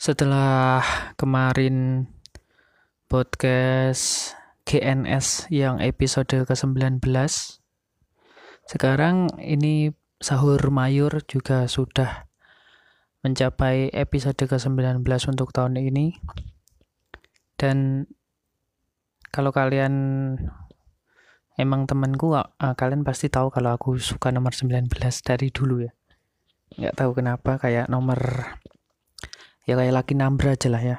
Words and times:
setelah 0.00 0.80
kemarin 1.20 2.08
podcast 3.04 4.32
GNS 4.64 5.52
yang 5.52 5.76
episode 5.76 6.48
ke-19 6.48 7.04
sekarang 8.64 9.28
ini 9.36 9.92
sahur 10.16 10.72
mayur 10.72 11.20
juga 11.28 11.68
sudah 11.68 12.30
mencapai 13.20 13.92
episode 13.92 14.40
ke-19 14.40 15.04
untuk 15.04 15.52
tahun 15.52 15.76
ini. 15.76 16.16
Dan 17.60 18.08
kalau 19.28 19.52
kalian 19.52 19.92
emang 21.60 21.84
temanku 21.84 22.32
uh, 22.32 22.48
kalian 22.56 23.04
pasti 23.04 23.28
tahu 23.28 23.52
kalau 23.52 23.76
aku 23.76 24.00
suka 24.00 24.32
nomor 24.32 24.56
19 24.56 24.88
dari 25.20 25.52
dulu 25.52 25.84
ya. 25.84 25.92
Nggak 26.80 26.96
tahu 26.96 27.10
kenapa 27.20 27.60
kayak 27.60 27.92
nomor 27.92 28.16
ya 29.70 29.78
kayak 29.78 29.94
laki 30.02 30.18
nambra 30.18 30.58
aja 30.58 30.66
lah 30.66 30.82
ya. 30.82 30.96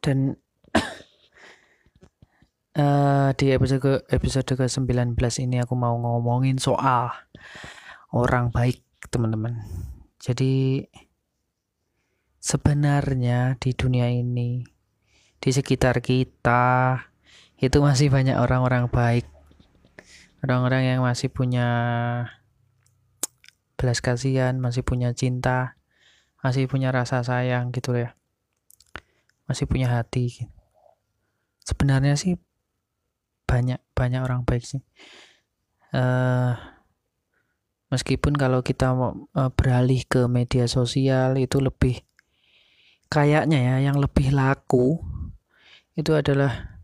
Dan 0.00 0.40
uh, 2.80 3.28
di 3.38 3.52
episode 3.52 3.84
ke 3.84 3.92
episode 4.08 4.48
ke 4.48 4.64
19 4.64 5.12
ini 5.44 5.60
aku 5.60 5.76
mau 5.76 5.92
ngomongin 6.00 6.56
soal 6.56 7.12
orang 8.16 8.48
baik 8.48 8.80
teman-teman. 9.12 9.60
Jadi 10.16 10.88
sebenarnya 12.40 13.60
di 13.60 13.76
dunia 13.76 14.08
ini 14.08 14.64
di 15.36 15.50
sekitar 15.52 16.00
kita 16.00 16.96
itu 17.60 17.76
masih 17.84 18.08
banyak 18.08 18.40
orang-orang 18.40 18.88
baik. 18.88 19.28
Orang-orang 20.40 20.96
yang 20.96 21.04
masih 21.04 21.28
punya 21.28 21.68
belas 23.76 24.00
kasihan 24.00 24.56
masih 24.56 24.80
punya 24.80 25.12
cinta 25.12 25.79
masih 26.40 26.68
punya 26.68 26.92
rasa 26.92 27.20
sayang 27.24 27.72
gitu 27.72 27.96
ya. 27.96 28.16
Masih 29.48 29.66
punya 29.66 29.90
hati 29.90 30.50
sebenarnya 31.70 32.18
sih 32.18 32.34
banyak 33.46 33.78
banyak 33.94 34.20
orang 34.26 34.42
baik 34.42 34.66
sih. 34.66 34.82
Uh, 35.94 36.54
meskipun 37.90 38.34
kalau 38.34 38.62
kita 38.62 38.94
mau 38.94 39.26
uh, 39.34 39.50
beralih 39.54 40.06
ke 40.06 40.26
media 40.26 40.66
sosial 40.70 41.34
itu 41.38 41.58
lebih 41.58 42.02
kayaknya 43.10 43.58
ya 43.58 43.90
yang 43.90 43.98
lebih 43.98 44.30
laku 44.30 45.02
itu 45.98 46.14
adalah 46.14 46.78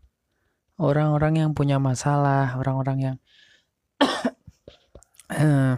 orang-orang 0.75 1.39
yang 1.47 1.51
punya 1.55 1.79
masalah, 1.79 2.59
orang-orang 2.59 2.97
yang 2.99 3.17
uh, 5.31 5.75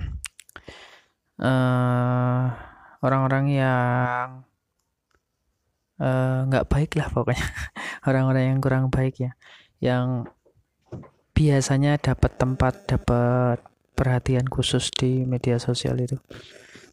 orang-orang 2.99 3.45
yang 3.51 4.25
nggak 6.47 6.65
uh, 6.65 6.69
baik 6.71 6.95
lah 6.95 7.11
pokoknya. 7.11 7.47
Orang-orang 8.07 8.55
yang 8.55 8.59
kurang 8.63 8.87
baik 8.87 9.19
ya. 9.19 9.31
Yang 9.83 10.31
biasanya 11.35 11.99
dapat 11.99 12.35
tempat 12.39 12.73
dapat 12.87 13.59
perhatian 13.95 14.47
khusus 14.47 14.91
di 14.95 15.27
media 15.27 15.59
sosial 15.59 15.99
itu. 15.99 16.15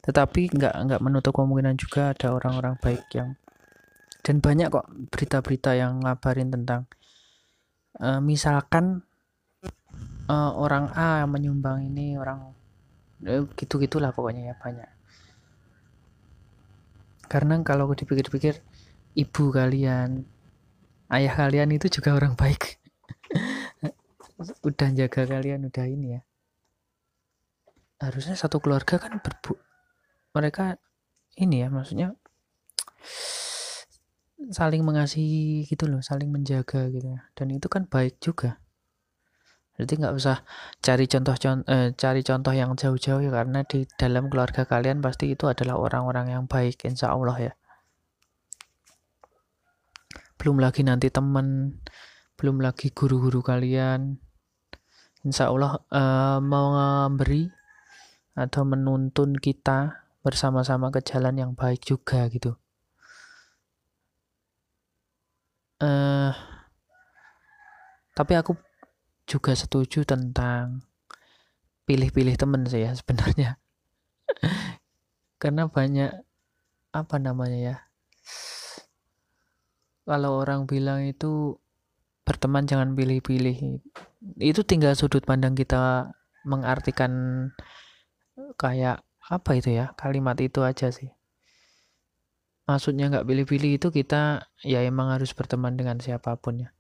Tetapi 0.02 0.54
nggak 0.54 0.74
nggak 0.86 1.00
menutup 1.02 1.34
kemungkinan 1.34 1.78
juga 1.78 2.14
ada 2.14 2.34
orang-orang 2.34 2.78
baik 2.82 3.06
yang 3.14 3.38
dan 4.26 4.42
banyak 4.42 4.74
kok 4.74 4.90
berita-berita 5.14 5.78
yang 5.78 6.02
ngabarin 6.02 6.50
tentang 6.50 6.90
uh, 8.02 8.18
misalkan 8.18 9.06
uh, 10.26 10.50
orang 10.58 10.90
A 10.98 11.22
menyumbang 11.30 11.86
ini 11.86 12.18
orang 12.18 12.50
uh, 13.22 13.46
gitu 13.54 13.78
gitulah 13.78 14.10
pokoknya 14.10 14.50
ya 14.50 14.54
banyak 14.58 14.90
karena 17.36 17.60
kalau 17.60 17.92
dipikir-pikir 17.92 18.64
ibu 19.12 19.44
kalian 19.52 20.24
ayah 21.12 21.34
kalian 21.36 21.68
itu 21.76 22.00
juga 22.00 22.16
orang 22.16 22.32
baik. 22.32 22.80
Udah 24.64 24.88
jaga 24.96 25.28
kalian 25.28 25.68
udah 25.68 25.84
ini 25.84 26.16
ya. 26.16 26.20
Harusnya 28.00 28.40
satu 28.40 28.56
keluarga 28.56 28.96
kan 28.96 29.20
berbu 29.20 29.52
mereka 30.32 30.80
ini 31.36 31.60
ya 31.60 31.68
maksudnya 31.68 32.16
saling 34.52 34.80
mengasihi 34.84 35.68
gitu 35.68 35.88
loh 35.92 36.00
saling 36.00 36.32
menjaga 36.32 36.88
gitu 36.88 37.20
ya. 37.20 37.20
Dan 37.36 37.52
itu 37.52 37.68
kan 37.68 37.84
baik 37.84 38.16
juga 38.24 38.64
jadi 39.76 39.92
nggak 40.00 40.14
usah 40.16 40.40
cari 40.80 41.04
contoh 41.04 41.36
eh, 41.68 41.92
cari 41.92 42.20
contoh 42.24 42.52
yang 42.56 42.72
jauh-jauh 42.72 43.20
ya 43.20 43.28
karena 43.28 43.60
di 43.68 43.84
dalam 44.00 44.32
keluarga 44.32 44.64
kalian 44.64 45.04
pasti 45.04 45.36
itu 45.36 45.44
adalah 45.52 45.76
orang-orang 45.76 46.32
yang 46.32 46.44
baik 46.48 46.80
insya 46.88 47.12
Allah 47.12 47.36
ya. 47.36 47.52
Belum 50.40 50.56
lagi 50.56 50.80
nanti 50.80 51.12
teman 51.12 51.76
belum 52.40 52.64
lagi 52.64 52.88
guru-guru 52.88 53.44
kalian. 53.44 54.16
Insya 55.28 55.52
Allah 55.52 55.76
eh, 55.92 56.38
mau 56.40 56.72
memberi 56.72 57.44
atau 58.36 58.62
menuntun 58.64 59.36
kita 59.36 60.08
bersama-sama 60.24 60.88
ke 60.88 61.04
jalan 61.04 61.36
yang 61.36 61.52
baik 61.52 61.84
juga 61.84 62.24
gitu. 62.32 62.56
Uh, 65.76 66.32
tapi 68.16 68.32
aku 68.32 68.56
juga 69.26 69.52
setuju 69.58 70.06
tentang 70.06 70.86
pilih-pilih 71.86 72.38
temen 72.38 72.62
sih 72.66 72.86
ya 72.86 72.94
sebenarnya. 72.94 73.58
Karena 75.42 75.68
banyak 75.68 76.10
apa 76.96 77.16
namanya 77.20 77.58
ya 77.60 77.76
kalau 80.06 80.38
orang 80.40 80.70
bilang 80.70 81.02
itu 81.02 81.58
berteman 82.22 82.64
jangan 82.64 82.94
pilih-pilih 82.94 83.82
itu 84.38 84.60
tinggal 84.62 84.94
sudut 84.94 85.26
pandang 85.26 85.58
kita 85.58 86.14
mengartikan 86.46 87.12
kayak 88.54 89.02
apa 89.26 89.50
itu 89.58 89.74
ya 89.74 89.90
kalimat 89.98 90.38
itu 90.38 90.62
aja 90.62 90.94
sih. 90.94 91.10
Maksudnya 92.66 93.10
nggak 93.10 93.26
pilih-pilih 93.26 93.78
itu 93.78 93.88
kita 93.90 94.46
ya 94.62 94.82
emang 94.86 95.10
harus 95.10 95.34
berteman 95.34 95.74
dengan 95.74 95.98
siapa 95.98 96.38
pun 96.38 96.66
ya. 96.66 96.70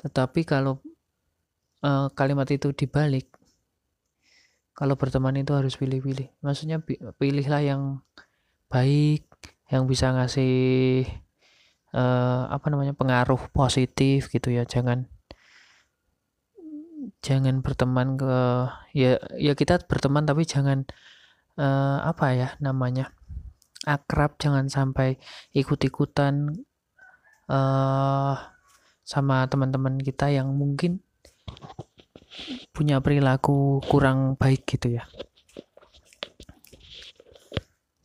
Tetapi 0.00 0.44
kalau 0.44 0.80
uh, 1.82 2.08
kalimat 2.12 2.48
itu 2.52 2.72
dibalik. 2.72 3.28
Kalau 4.76 4.94
berteman 4.94 5.40
itu 5.40 5.56
harus 5.56 5.76
pilih-pilih. 5.80 6.28
Maksudnya 6.44 6.84
pilihlah 7.16 7.64
yang 7.64 7.82
baik 8.68 9.24
yang 9.72 9.88
bisa 9.88 10.12
ngasih 10.12 11.08
uh, 11.96 12.52
apa 12.52 12.66
namanya 12.68 12.92
pengaruh 12.92 13.40
positif 13.50 14.28
gitu 14.28 14.52
ya. 14.52 14.68
Jangan 14.68 15.08
jangan 17.24 17.64
berteman 17.64 18.20
ke 18.20 18.36
ya 18.92 19.16
ya 19.40 19.52
kita 19.56 19.80
berteman 19.88 20.28
tapi 20.28 20.44
jangan 20.44 20.84
uh, 21.56 21.98
apa 22.04 22.26
ya 22.36 22.48
namanya 22.60 23.10
akrab 23.86 24.36
jangan 24.36 24.66
sampai 24.66 25.16
ikut-ikutan 25.54 26.66
uh, 27.46 28.34
sama 29.06 29.46
teman-teman 29.46 30.02
kita 30.02 30.34
yang 30.34 30.50
mungkin 30.50 31.05
punya 32.72 33.00
perilaku 33.00 33.80
kurang 33.88 34.36
baik 34.36 34.68
gitu 34.68 35.00
ya. 35.00 35.04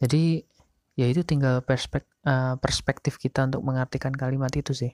Jadi 0.01 0.41
ya 0.97 1.05
itu 1.05 1.21
tinggal 1.21 1.61
perspek, 1.61 2.07
uh, 2.25 2.57
perspektif 2.57 3.21
kita 3.21 3.45
untuk 3.45 3.61
mengartikan 3.61 4.11
kalimat 4.15 4.49
itu 4.57 4.73
sih. 4.73 4.91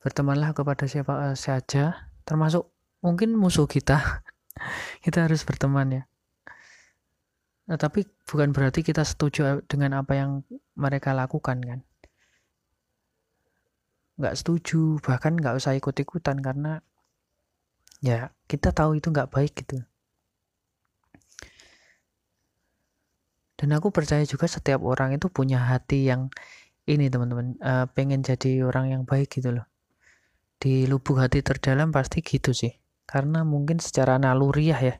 Bertemanlah 0.00 0.54
kepada 0.54 0.86
siapa 0.86 1.32
uh, 1.32 1.36
saja 1.36 2.08
termasuk 2.22 2.70
mungkin 3.02 3.34
musuh 3.34 3.66
kita. 3.66 4.22
Kita 5.04 5.24
harus 5.24 5.40
berteman 5.48 5.88
ya. 5.88 6.02
Nah, 7.70 7.78
tapi 7.78 8.02
bukan 8.26 8.50
berarti 8.50 8.82
kita 8.82 9.06
setuju 9.06 9.62
dengan 9.70 10.02
apa 10.02 10.18
yang 10.18 10.42
mereka 10.74 11.14
lakukan 11.14 11.62
kan. 11.62 11.80
Nggak 14.18 14.34
setuju, 14.36 14.98
bahkan 15.00 15.38
nggak 15.38 15.54
usah 15.54 15.78
ikut-ikutan 15.78 16.42
karena 16.42 16.82
ya 18.00 18.32
kita 18.48 18.72
tahu 18.72 18.96
itu 18.98 19.12
nggak 19.12 19.30
baik 19.32 19.52
gitu. 19.64 19.80
Dan 23.60 23.76
aku 23.76 23.92
percaya 23.92 24.24
juga 24.24 24.48
setiap 24.48 24.80
orang 24.88 25.20
itu 25.20 25.28
punya 25.28 25.60
hati 25.60 26.08
yang 26.08 26.32
ini 26.88 27.12
teman-teman, 27.12 27.60
uh, 27.60 27.84
pengen 27.92 28.24
jadi 28.24 28.64
orang 28.64 28.88
yang 28.88 29.02
baik 29.04 29.28
gitu 29.36 29.52
loh. 29.52 29.68
Di 30.56 30.88
lubuk 30.88 31.20
hati 31.20 31.44
terdalam 31.44 31.92
pasti 31.92 32.24
gitu 32.24 32.56
sih. 32.56 32.72
Karena 33.04 33.44
mungkin 33.44 33.76
secara 33.76 34.16
naluriah 34.16 34.80
ya, 34.80 34.96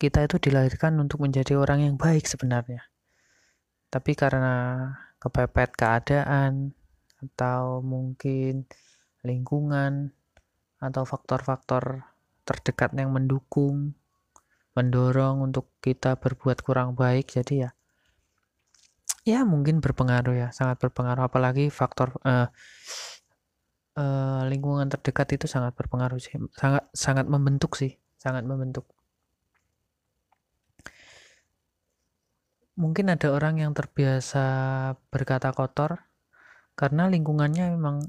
kita 0.00 0.24
itu 0.24 0.40
dilahirkan 0.40 0.96
untuk 0.96 1.20
menjadi 1.20 1.60
orang 1.60 1.84
yang 1.84 1.94
baik 2.00 2.24
sebenarnya. 2.24 2.88
Tapi 3.92 4.16
karena 4.16 4.88
kepepet 5.20 5.76
keadaan 5.76 6.72
atau 7.20 7.82
mungkin 7.82 8.64
lingkungan 9.26 10.14
atau 10.78 11.02
faktor-faktor 11.02 12.06
terdekat 12.46 12.94
yang 12.94 13.10
mendukung, 13.12 13.98
mendorong 14.72 15.42
untuk 15.42 15.68
kita 15.82 16.16
berbuat 16.16 16.62
kurang 16.62 16.94
baik, 16.94 17.34
jadi 17.34 17.54
ya 17.68 17.70
ya 19.28 19.44
mungkin 19.44 19.84
berpengaruh 19.84 20.34
ya 20.34 20.48
sangat 20.56 20.80
berpengaruh. 20.80 21.28
Apalagi 21.28 21.68
faktor 21.68 22.16
uh, 22.24 22.48
uh, 23.98 24.42
lingkungan 24.48 24.88
terdekat 24.88 25.36
itu 25.36 25.46
sangat 25.50 25.74
berpengaruh 25.74 26.16
sih 26.16 26.38
sangat 26.56 26.88
sangat 26.94 27.26
membentuk 27.26 27.76
sih 27.76 27.98
sangat 28.16 28.46
membentuk. 28.46 28.86
Mungkin 32.78 33.10
ada 33.10 33.34
orang 33.34 33.58
yang 33.58 33.74
terbiasa 33.74 34.46
berkata 35.10 35.50
kotor 35.50 35.98
karena 36.78 37.10
lingkungannya 37.10 37.74
memang 37.74 38.06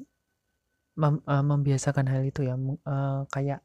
mem, 0.99 1.23
uh, 1.23 1.43
membiasakan 1.43 2.11
hal 2.11 2.27
itu 2.27 2.43
ya 2.43 2.59
uh, 2.59 3.23
kayak 3.31 3.63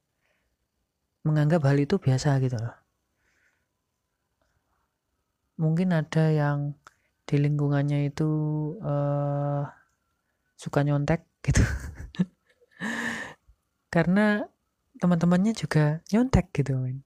menganggap 1.27 1.67
hal 1.67 1.75
itu 1.83 1.99
biasa 1.99 2.39
gitu 2.39 2.55
loh. 2.55 2.77
Mungkin 5.59 5.91
ada 5.91 6.31
yang 6.31 6.79
di 7.27 7.37
lingkungannya 7.41 8.13
itu 8.13 8.31
uh, 8.85 9.67
suka 10.55 10.87
nyontek 10.87 11.27
gitu. 11.43 11.63
Karena 13.95 14.45
teman-temannya 15.03 15.57
juga 15.59 16.05
nyontek 16.15 16.55
gitu 16.55 16.79
men. 16.79 17.03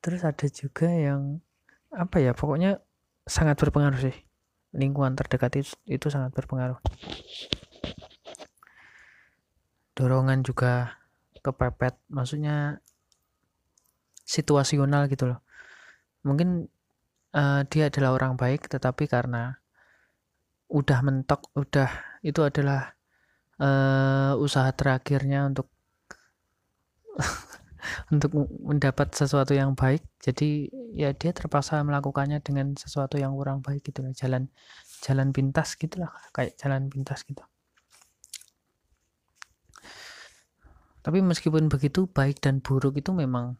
Terus 0.00 0.22
ada 0.24 0.46
juga 0.48 0.88
yang 0.88 1.42
apa 1.90 2.22
ya 2.22 2.32
pokoknya 2.32 2.80
sangat 3.28 3.60
berpengaruh 3.60 4.00
sih. 4.00 4.16
Lingkungan 4.76 5.16
terdekat 5.16 5.64
itu, 5.64 5.72
itu 5.88 6.06
sangat 6.12 6.36
berpengaruh 6.36 6.76
dorongan 9.96 10.44
juga 10.44 11.00
kepepet. 11.40 11.96
Maksudnya 12.12 12.84
situasional 14.26 15.08
gitu 15.08 15.32
loh. 15.32 15.40
Mungkin 16.26 16.68
uh, 17.32 17.62
dia 17.70 17.88
adalah 17.88 18.14
orang 18.18 18.34
baik 18.36 18.68
tetapi 18.68 19.08
karena 19.08 19.56
udah 20.66 20.98
mentok 21.06 21.46
udah 21.54 21.90
itu 22.26 22.42
adalah 22.42 22.90
uh, 23.62 24.34
usaha 24.42 24.66
terakhirnya 24.74 25.46
untuk 25.46 25.70
untuk 28.12 28.34
mendapat 28.66 29.14
sesuatu 29.14 29.54
yang 29.54 29.78
baik 29.78 30.02
jadi 30.18 30.66
ya 30.90 31.14
dia 31.14 31.30
terpaksa 31.30 31.78
melakukannya 31.86 32.42
dengan 32.42 32.74
sesuatu 32.74 33.14
yang 33.14 33.32
kurang 33.38 33.62
baik 33.62 33.86
gitu 33.86 34.02
loh. 34.02 34.10
Jalan 34.10 34.50
jalan 35.06 35.30
pintas 35.30 35.78
gitulah 35.78 36.10
kayak 36.34 36.58
jalan 36.58 36.90
pintas 36.90 37.22
gitu 37.22 37.46
tapi 41.06 41.22
meskipun 41.22 41.70
begitu 41.70 42.10
baik 42.10 42.42
dan 42.42 42.58
buruk 42.58 42.98
itu 42.98 43.14
memang 43.14 43.54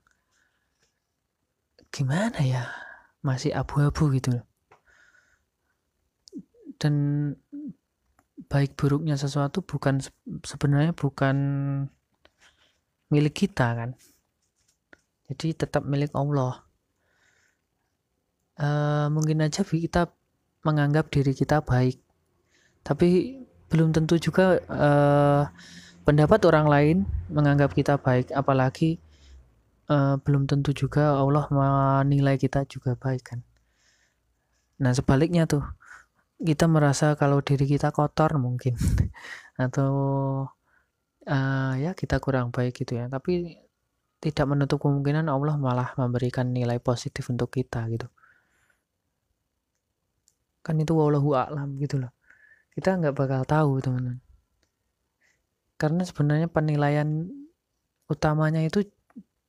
gimana 1.94 2.42
ya? 2.42 2.66
Masih 3.22 3.54
abu-abu 3.54 4.10
gitu 4.18 4.42
dan 6.76 6.94
baik 8.46 8.76
buruknya 8.76 9.16
sesuatu 9.16 9.64
bukan 9.64 9.98
sebenarnya 10.44 10.92
bukan 10.92 11.36
milik 13.10 13.48
kita 13.48 13.74
kan. 13.74 13.90
Jadi 15.26 15.56
tetap 15.58 15.82
milik 15.82 16.14
Allah. 16.14 16.62
E, 18.54 18.68
mungkin 19.10 19.42
aja 19.42 19.66
kita 19.66 20.14
menganggap 20.62 21.10
diri 21.10 21.34
kita 21.34 21.64
baik. 21.64 21.98
Tapi 22.86 23.42
belum 23.66 23.90
tentu 23.90 24.14
juga 24.22 24.62
e, 24.62 24.90
pendapat 26.06 26.38
orang 26.46 26.66
lain 26.70 26.96
menganggap 27.26 27.74
kita 27.74 27.98
baik 27.98 28.30
apalagi 28.30 29.02
uh, 29.90 30.14
belum 30.22 30.46
tentu 30.46 30.70
juga 30.70 31.18
Allah 31.18 31.50
menilai 31.50 32.38
kita 32.38 32.62
juga 32.70 32.94
baik 32.94 33.34
kan? 33.34 33.42
Nah 34.78 34.94
sebaliknya 34.94 35.50
tuh 35.50 35.66
kita 36.38 36.70
merasa 36.70 37.18
kalau 37.18 37.42
diri 37.42 37.66
kita 37.66 37.90
kotor 37.90 38.38
mungkin 38.38 38.78
atau 39.64 39.90
uh, 41.26 41.72
ya 41.74 41.90
kita 41.98 42.22
kurang 42.22 42.54
baik 42.54 42.86
gitu 42.86 43.02
ya. 43.02 43.10
Tapi 43.10 43.58
tidak 44.22 44.46
menutup 44.46 44.78
kemungkinan 44.86 45.26
Allah 45.26 45.58
malah 45.58 45.90
memberikan 45.98 46.54
nilai 46.54 46.78
positif 46.78 47.26
untuk 47.34 47.50
kita 47.50 47.82
gitu. 47.90 48.06
Kan 50.62 50.78
itu 50.78 50.94
wallahu 50.94 51.34
a'lam 51.34 51.74
gitu 51.82 51.98
loh. 51.98 52.14
Kita 52.70 52.94
nggak 52.94 53.14
bakal 53.18 53.42
tahu 53.42 53.82
teman-teman 53.82 54.25
karena 55.76 56.02
sebenarnya 56.04 56.48
penilaian 56.48 57.28
utamanya 58.08 58.64
itu 58.64 58.84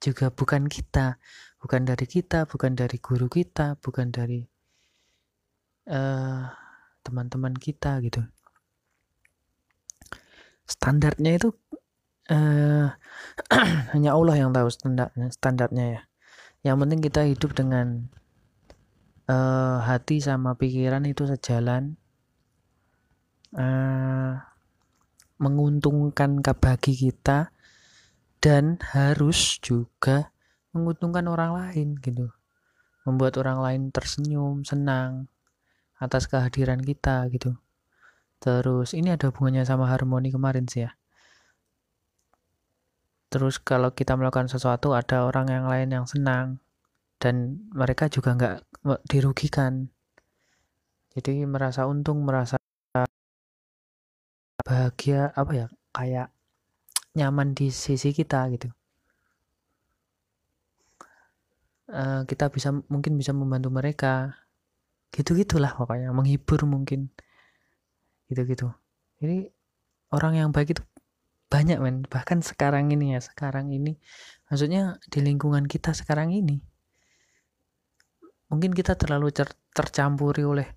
juga 0.04 0.30
bukan 0.30 0.68
kita, 0.70 1.18
bukan 1.60 1.88
dari 1.88 2.06
kita, 2.06 2.46
bukan 2.46 2.78
dari 2.78 2.98
guru 3.02 3.28
kita, 3.32 3.80
bukan 3.82 4.14
dari 4.14 4.46
eh, 5.88 6.44
teman-teman 7.08 7.56
kita 7.56 8.04
gitu. 8.04 8.22
Standarnya 10.68 11.40
itu 11.40 11.56
uh, 12.28 12.92
hanya 13.96 14.12
Allah 14.12 14.36
yang 14.36 14.52
tahu 14.52 14.68
standarnya, 14.68 15.32
standarnya 15.32 15.86
ya. 15.88 16.02
Yang 16.68 16.76
penting 16.84 17.00
kita 17.00 17.22
hidup 17.24 17.52
dengan 17.56 18.12
uh, 19.32 19.80
hati 19.88 20.20
sama 20.20 20.60
pikiran 20.60 21.08
itu 21.08 21.24
sejalan. 21.24 21.96
Uh, 23.56 24.36
menguntungkan 25.38 26.42
bagi 26.42 26.94
kita 26.98 27.54
dan 28.42 28.78
harus 28.94 29.58
juga 29.62 30.34
menguntungkan 30.74 31.26
orang 31.26 31.52
lain 31.58 31.98
gitu. 32.02 32.30
Membuat 33.08 33.40
orang 33.40 33.60
lain 33.64 33.82
tersenyum 33.90 34.68
senang 34.68 35.32
atas 35.98 36.30
kehadiran 36.30 36.82
kita 36.82 37.26
gitu. 37.34 37.58
Terus 38.38 38.94
ini 38.94 39.10
ada 39.10 39.34
hubungannya 39.34 39.66
sama 39.66 39.90
harmoni 39.90 40.30
kemarin 40.30 40.70
sih 40.70 40.86
ya. 40.86 40.94
Terus 43.28 43.60
kalau 43.60 43.92
kita 43.92 44.16
melakukan 44.16 44.48
sesuatu 44.48 44.94
ada 44.94 45.28
orang 45.28 45.52
yang 45.52 45.66
lain 45.68 45.90
yang 45.92 46.06
senang 46.08 46.62
dan 47.18 47.66
mereka 47.74 48.08
juga 48.08 48.38
nggak 48.38 48.58
dirugikan. 49.10 49.90
Jadi 51.18 51.44
merasa 51.50 51.90
untung 51.90 52.22
merasa 52.22 52.62
bahagia 54.66 55.34
apa 55.34 55.52
ya 55.54 55.68
kayak 55.94 56.28
nyaman 57.18 57.54
di 57.58 57.74
sisi 57.74 58.14
kita 58.14 58.46
gitu. 58.54 58.70
Uh, 61.88 62.28
kita 62.28 62.52
bisa 62.52 62.76
mungkin 62.92 63.16
bisa 63.18 63.32
membantu 63.34 63.70
mereka. 63.74 64.38
Gitu 65.14 65.34
gitulah 65.38 65.74
pokoknya 65.74 66.14
menghibur 66.14 66.64
mungkin. 66.70 67.10
Gitu 68.28 68.44
gitu 68.44 68.68
jadi 69.18 69.50
orang 70.14 70.34
yang 70.38 70.50
baik 70.54 70.78
itu 70.78 70.84
banyak 71.50 71.80
men. 71.82 72.06
Bahkan 72.06 72.46
sekarang 72.46 72.94
ini 72.94 73.18
ya 73.18 73.22
sekarang 73.24 73.74
ini. 73.74 73.98
Maksudnya 74.52 75.02
di 75.10 75.20
lingkungan 75.26 75.66
kita 75.66 75.96
sekarang 75.98 76.36
ini 76.36 76.62
mungkin 78.48 78.72
kita 78.72 78.96
terlalu 78.96 79.32
tercampuri 79.76 80.44
oleh 80.48 80.68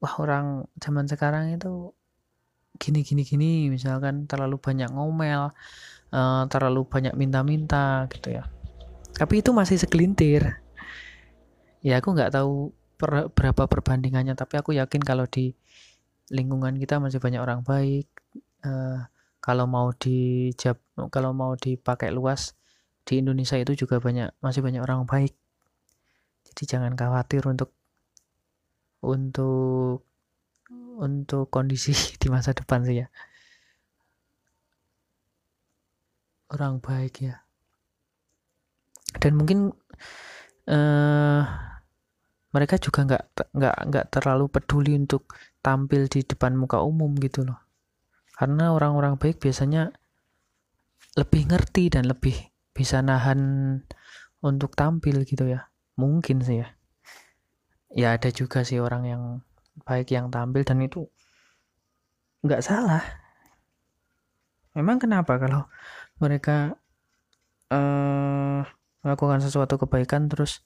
wah 0.00 0.14
orang 0.20 0.68
zaman 0.76 1.08
sekarang 1.08 1.56
itu 1.56 1.92
gini 2.80 3.04
gini 3.04 3.22
gini 3.28 3.52
misalkan 3.68 4.24
terlalu 4.24 4.56
banyak 4.56 4.88
ngomel 4.88 5.52
uh, 6.16 6.44
terlalu 6.48 6.88
banyak 6.88 7.12
minta-minta 7.12 8.08
gitu 8.08 8.40
ya. 8.40 8.48
Tapi 9.12 9.44
itu 9.44 9.52
masih 9.52 9.76
segelintir. 9.76 10.64
Ya 11.84 12.00
aku 12.00 12.16
nggak 12.16 12.32
tahu 12.32 12.72
per, 12.96 13.28
berapa 13.32 13.68
perbandingannya 13.68 14.32
tapi 14.32 14.56
aku 14.56 14.72
yakin 14.76 15.04
kalau 15.04 15.28
di 15.28 15.52
lingkungan 16.32 16.80
kita 16.80 16.96
masih 16.96 17.20
banyak 17.20 17.40
orang 17.42 17.60
baik 17.66 18.06
uh, 18.64 19.04
kalau 19.40 19.64
mau 19.64 19.90
dijab 19.96 20.76
kalau 21.08 21.32
mau 21.32 21.56
dipakai 21.56 22.12
luas 22.12 22.54
di 23.08 23.24
Indonesia 23.24 23.56
itu 23.56 23.72
juga 23.74 23.98
banyak 23.98 24.36
masih 24.44 24.60
banyak 24.60 24.80
orang 24.84 25.08
baik. 25.08 25.32
Jadi 26.48 26.62
jangan 26.76 26.92
khawatir 26.96 27.44
untuk 27.48 27.72
untuk 29.00 30.04
untuk 31.00 31.48
kondisi 31.48 31.96
di 32.20 32.28
masa 32.28 32.52
depan 32.52 32.84
sih 32.84 33.02
ya. 33.02 33.08
Orang 36.52 36.84
baik 36.84 37.24
ya. 37.24 37.40
Dan 39.16 39.34
mungkin 39.34 39.74
uh, 40.70 41.42
mereka 42.50 42.78
juga 42.78 43.06
nggak 43.06 43.24
nggak 43.54 43.76
nggak 43.90 44.06
terlalu 44.10 44.46
peduli 44.50 44.94
untuk 44.98 45.30
tampil 45.62 46.06
di 46.10 46.22
depan 46.22 46.54
muka 46.54 46.82
umum 46.82 47.14
gitu 47.18 47.46
loh. 47.46 47.58
Karena 48.34 48.74
orang-orang 48.74 49.18
baik 49.18 49.38
biasanya 49.42 49.92
lebih 51.18 51.50
ngerti 51.50 51.90
dan 51.90 52.06
lebih 52.06 52.34
bisa 52.70 53.02
nahan 53.02 53.40
untuk 54.42 54.74
tampil 54.74 55.22
gitu 55.26 55.46
ya. 55.46 55.70
Mungkin 55.98 56.42
sih 56.42 56.62
ya. 56.64 56.68
Ya 57.90 58.14
ada 58.14 58.30
juga 58.30 58.62
sih 58.62 58.78
orang 58.78 59.02
yang 59.06 59.22
baik 59.84 60.12
yang 60.12 60.28
tampil 60.28 60.62
dan 60.62 60.78
itu 60.84 61.06
nggak 62.44 62.62
salah. 62.64 63.04
Memang 64.72 65.02
kenapa 65.02 65.36
kalau 65.36 65.66
mereka 66.22 66.78
uh, 67.74 68.62
melakukan 69.02 69.42
sesuatu 69.42 69.76
kebaikan 69.80 70.30
terus 70.30 70.62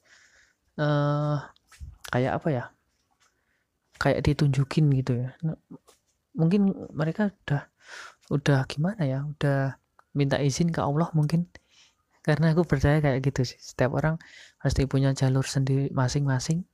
uh, 0.77 1.41
kayak 2.13 2.43
apa 2.43 2.49
ya 2.53 2.65
kayak 3.99 4.23
ditunjukin 4.23 4.93
gitu 5.03 5.25
ya? 5.25 5.31
Nah, 5.43 5.57
mungkin 6.37 6.75
mereka 6.93 7.33
udah 7.47 7.63
udah 8.31 8.61
gimana 8.69 9.03
ya? 9.07 9.25
Udah 9.25 9.79
minta 10.15 10.39
izin 10.39 10.71
ke 10.71 10.81
Allah 10.83 11.09
mungkin. 11.17 11.49
Karena 12.25 12.57
aku 12.57 12.65
percaya 12.65 13.05
kayak 13.05 13.21
gitu 13.21 13.45
sih. 13.45 13.61
Setiap 13.61 13.93
orang 13.97 14.17
pasti 14.57 14.89
punya 14.89 15.13
jalur 15.13 15.45
sendiri 15.45 15.93
masing-masing 15.93 16.65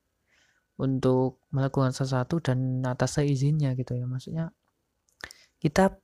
untuk 0.81 1.45
melakukan 1.53 1.93
sesuatu 1.93 2.41
dan 2.41 2.81
atas 2.89 3.21
izinnya 3.21 3.77
gitu 3.77 3.93
ya. 3.93 4.09
Maksudnya 4.09 4.57
kita 5.61 6.01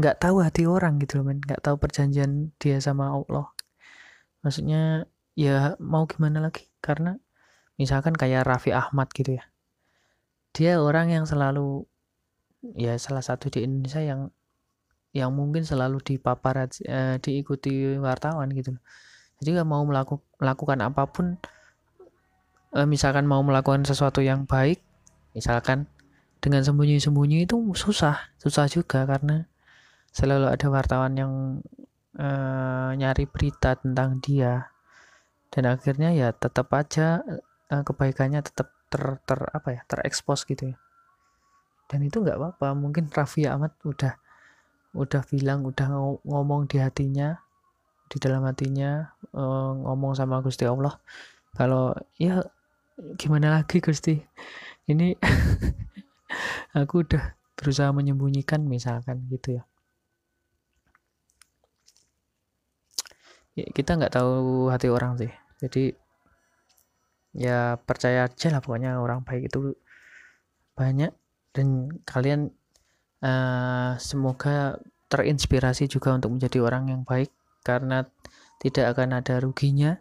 nggak 0.00 0.16
tahu 0.16 0.40
hati 0.40 0.64
orang 0.64 0.96
gitu 1.04 1.20
loh 1.20 1.28
men. 1.28 1.44
Nggak 1.44 1.60
tahu 1.60 1.76
perjanjian 1.76 2.56
dia 2.56 2.80
sama 2.80 3.12
Allah. 3.12 3.52
Maksudnya 4.40 5.04
ya 5.36 5.76
mau 5.76 6.08
gimana 6.08 6.40
lagi? 6.40 6.64
Karena 6.80 7.20
misalkan 7.76 8.16
kayak 8.16 8.48
Raffi 8.48 8.72
Ahmad 8.72 9.12
gitu 9.12 9.36
ya. 9.36 9.44
Dia 10.56 10.80
orang 10.80 11.12
yang 11.12 11.28
selalu 11.28 11.84
ya 12.74 12.96
salah 12.96 13.22
satu 13.22 13.52
di 13.52 13.62
Indonesia 13.68 14.00
yang 14.02 14.32
yang 15.12 15.30
mungkin 15.32 15.64
selalu 15.64 16.00
dipapar 16.00 16.68
eh, 16.84 17.16
diikuti 17.20 18.00
wartawan 18.00 18.48
gitu 18.56 18.76
loh. 18.76 18.82
Jadi 19.38 19.48
nggak 19.54 19.68
mau 19.70 19.82
melaku, 19.86 20.18
melakukan 20.42 20.78
apa 20.82 21.06
pun 21.06 21.38
eh, 22.74 22.88
misalkan 22.88 23.24
mau 23.24 23.40
melakukan 23.44 23.84
sesuatu 23.86 24.20
yang 24.24 24.44
baik, 24.44 24.80
misalkan 25.36 25.86
dengan 26.38 26.62
sembunyi-sembunyi 26.62 27.48
itu 27.48 27.56
susah, 27.74 28.32
susah 28.38 28.66
juga 28.70 29.04
karena 29.04 29.46
selalu 30.12 30.50
ada 30.50 30.66
wartawan 30.70 31.12
yang 31.14 31.32
eh, 32.18 32.90
nyari 32.96 33.24
berita 33.28 33.78
tentang 33.78 34.18
dia. 34.22 34.72
Dan 35.48 35.64
akhirnya 35.64 36.12
ya 36.12 36.32
tetap 36.36 36.68
aja 36.76 37.24
eh, 37.72 37.82
kebaikannya 37.84 38.40
tetap 38.44 38.68
ter, 38.88 39.20
ter 39.24 39.38
apa 39.52 39.68
ya 39.72 39.80
terekspos 39.88 40.44
gitu 40.48 40.74
ya. 40.74 40.76
Dan 41.88 42.04
itu 42.04 42.20
nggak 42.20 42.36
apa-apa 42.36 42.76
mungkin 42.76 43.08
Raffi 43.08 43.48
Ahmad 43.48 43.72
udah 43.84 44.20
udah 44.96 45.22
bilang 45.28 45.64
udah 45.64 46.18
ngomong 46.24 46.68
di 46.68 46.80
hatinya 46.80 47.36
di 48.08 48.16
dalam 48.16 48.44
hatinya 48.48 49.04
uh, 49.36 49.72
ngomong 49.84 50.16
sama 50.16 50.40
Gusti 50.40 50.64
Allah. 50.64 50.96
Kalau 51.56 51.92
ya 52.16 52.40
gimana 53.18 53.60
lagi 53.60 53.78
Gusti? 53.78 54.18
Ini 54.88 55.14
aku 56.80 56.94
udah 57.06 57.38
berusaha 57.54 57.90
menyembunyikan 57.94 58.62
misalkan 58.66 59.26
gitu 59.30 59.58
ya, 59.58 59.62
ya 63.58 63.66
kita 63.74 63.98
nggak 63.98 64.14
tahu 64.14 64.70
hati 64.70 64.88
orang 64.90 65.18
sih. 65.18 65.32
Jadi 65.58 65.90
ya 67.34 67.78
percaya 67.78 68.26
aja 68.26 68.48
lah 68.50 68.60
pokoknya 68.62 68.98
orang 68.98 69.22
baik 69.22 69.50
itu 69.50 69.74
banyak. 70.74 71.14
Dan 71.54 71.90
kalian 72.06 72.54
uh, 73.22 73.98
semoga 73.98 74.78
terinspirasi 75.08 75.88
juga 75.90 76.14
untuk 76.14 76.36
menjadi 76.36 76.62
orang 76.62 76.92
yang 76.92 77.02
baik 77.02 77.32
karena 77.64 78.06
tidak 78.62 78.94
akan 78.94 79.18
ada 79.18 79.40
ruginya 79.42 79.98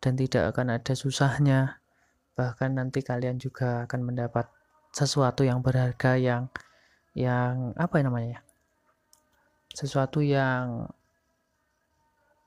dan 0.00 0.14
tidak 0.14 0.54
akan 0.54 0.78
ada 0.78 0.92
susahnya 0.94 1.82
bahkan 2.36 2.76
nanti 2.76 3.00
kalian 3.00 3.40
juga 3.40 3.88
akan 3.88 4.12
mendapat 4.12 4.46
sesuatu 4.92 5.42
yang 5.42 5.64
berharga 5.64 6.20
yang 6.20 6.52
yang 7.16 7.72
apa 7.80 8.04
namanya 8.04 8.44
sesuatu 9.76 10.24
yang 10.24 10.88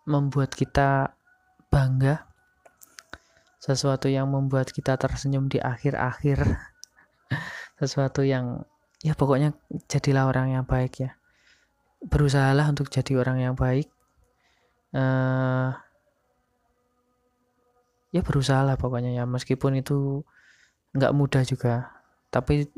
membuat 0.10 0.58
kita 0.58 1.14
bangga. 1.70 2.26
Sesuatu 3.62 4.10
yang 4.10 4.26
membuat 4.34 4.74
kita 4.74 4.98
tersenyum 4.98 5.46
di 5.46 5.62
akhir-akhir. 5.62 6.42
Sesuatu 7.80 8.26
yang 8.26 8.66
ya 9.06 9.14
pokoknya 9.14 9.54
jadilah 9.86 10.26
orang 10.26 10.58
yang 10.58 10.66
baik 10.66 11.06
ya. 11.06 11.12
Berusahalah 12.02 12.74
untuk 12.74 12.90
jadi 12.90 13.22
orang 13.22 13.38
yang 13.46 13.54
baik. 13.54 13.86
Uh, 14.90 15.78
ya 18.10 18.22
berusahalah 18.26 18.76
pokoknya 18.76 19.14
ya 19.14 19.24
meskipun 19.30 19.80
itu 19.82 20.26
nggak 20.98 21.14
mudah 21.14 21.44
juga. 21.46 21.94
Tapi 22.30 22.70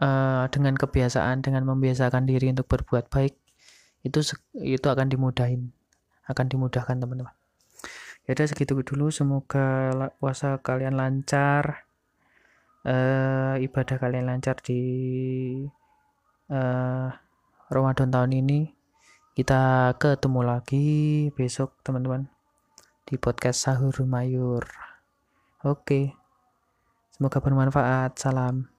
uh, 0.00 0.44
dengan 0.48 0.74
kebiasaan 0.76 1.44
dengan 1.44 1.68
membiasakan 1.68 2.24
diri 2.24 2.52
untuk 2.52 2.68
berbuat 2.68 3.08
baik 3.12 3.36
itu 4.00 4.18
itu 4.56 4.86
akan 4.88 5.12
dimudahin 5.12 5.72
akan 6.24 6.46
dimudahkan 6.48 6.96
teman-teman. 6.96 7.34
Ya 8.24 8.36
udah 8.36 8.46
segitu 8.48 8.78
dulu. 8.80 9.10
Semoga 9.10 9.90
puasa 10.22 10.60
kalian 10.62 10.96
lancar 10.96 11.84
uh, 12.86 13.58
ibadah 13.58 13.96
kalian 13.98 14.30
lancar 14.30 14.56
di 14.62 14.82
uh, 16.48 17.08
Ramadan 17.68 18.08
tahun 18.08 18.32
ini. 18.38 18.60
Kita 19.34 19.94
ketemu 19.96 20.40
lagi 20.44 20.88
besok 21.32 21.74
teman-teman 21.82 22.39
di 23.10 23.18
podcast 23.18 23.66
Sahur 23.66 24.06
Mayur 24.06 24.62
oke. 25.66 26.14
Semoga 27.10 27.42
bermanfaat. 27.42 28.14
Salam 28.14 28.69